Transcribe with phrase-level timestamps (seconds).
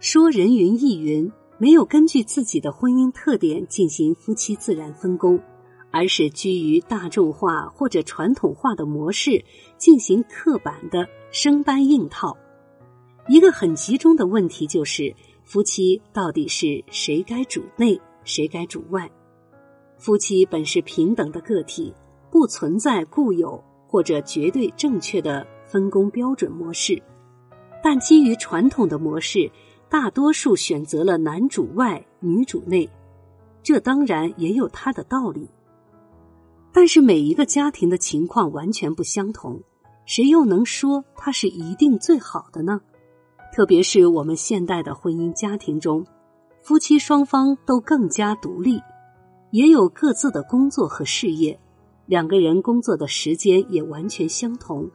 [0.00, 5.40] 说人云亦云，没有根据自己的婚姻特点进行夫妻自然分工，
[5.90, 9.44] 而是居于大众化或者传统化的模式
[9.76, 12.36] 进行刻板的生搬硬套。
[13.26, 19.10] 一个很集中的问题就是：夫妻到底是谁该主内，谁该主外？
[19.96, 21.92] 夫妻本是平等的个体，
[22.30, 27.02] 不存在固有或者绝对正确的分工标准模式。
[27.82, 29.50] 但基于传统的模式，
[29.88, 32.88] 大多数选择了男主外、女主内，
[33.62, 35.48] 这当然也有它的道理。
[36.72, 39.60] 但是每一个家庭的情况完全不相同，
[40.04, 42.80] 谁又能说它是一定最好的呢？
[43.54, 46.06] 特别是我们现代的婚姻家庭中，
[46.62, 48.80] 夫妻双方都更加独立，
[49.50, 51.58] 也有各自的工作和事业，
[52.06, 54.90] 两个人工作的时间也完全相同，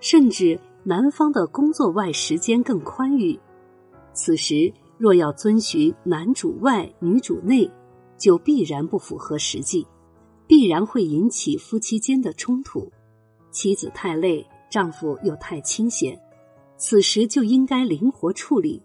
[0.00, 0.60] 甚至。
[0.86, 3.40] 男方的工作外时间更宽裕，
[4.14, 7.70] 此时若要遵循男主外女主内，
[8.16, 9.86] 就必然不符合实际，
[10.46, 12.90] 必然会引起夫妻间的冲突。
[13.50, 16.18] 妻子太累，丈夫又太清闲，
[16.76, 18.82] 此时就应该灵活处理，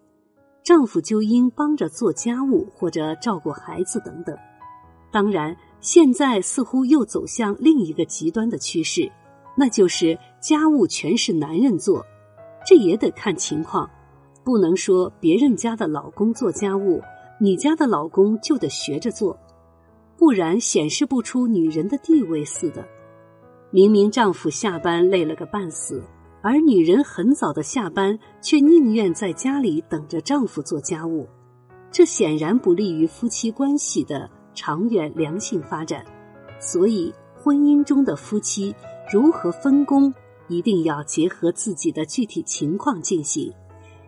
[0.63, 4.35] 丈夫就应帮着做家务或者照顾孩子等等。
[5.11, 9.11] 当然，现在似乎又走向另一个极端的趋势。
[9.57, 12.05] 那就是家务全是男人做，
[12.65, 13.89] 这也得看情况，
[14.43, 17.01] 不能说别人家的老公做家务，
[17.39, 19.37] 你家的老公就得学着做，
[20.17, 22.87] 不然显示不出女人的地位似的。
[23.71, 26.03] 明明丈夫下班累了个半死，
[26.41, 31.27] 而女人很早的下班，却宁愿在家里等着丈夫做家务，
[31.91, 36.03] 这显然不利于夫妻关系的长远良性发展。
[36.59, 38.75] 所以，婚姻中的夫妻。
[39.11, 40.13] 如何分工，
[40.47, 43.51] 一定要结合自己的具体情况进行，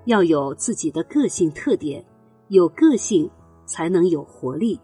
[0.06, 2.03] 要有自己的个性特点，
[2.47, 3.29] 有个性
[3.66, 4.79] 才能有活力。